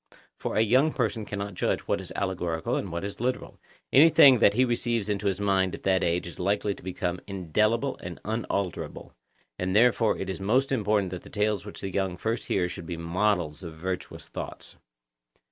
For 0.35 0.55
a 0.55 0.61
young 0.61 0.93
person 0.93 1.25
cannot 1.25 1.53
judge 1.53 1.81
what 1.81 2.01
is 2.01 2.11
allegorical 2.15 2.75
and 2.75 2.91
what 2.91 3.03
is 3.03 3.19
literal; 3.19 3.59
anything 3.93 4.39
that 4.39 4.55
he 4.55 4.65
receives 4.65 5.09
into 5.09 5.27
his 5.27 5.39
mind 5.39 5.75
at 5.75 5.83
that 5.83 6.03
age 6.03 6.25
is 6.25 6.39
likely 6.39 6.73
to 6.73 6.81
become 6.81 7.21
indelible 7.27 7.99
and 8.01 8.19
unalterable; 8.25 9.13
and 9.59 9.75
therefore 9.75 10.17
it 10.17 10.27
is 10.27 10.39
most 10.41 10.71
important 10.71 11.11
that 11.11 11.21
the 11.21 11.29
tales 11.29 11.67
which 11.67 11.81
the 11.81 11.93
young 11.93 12.17
first 12.17 12.45
hear 12.45 12.67
should 12.67 12.87
be 12.87 12.97
models 12.97 13.61
of 13.61 13.75
virtuous 13.75 14.27
thoughts. 14.27 14.75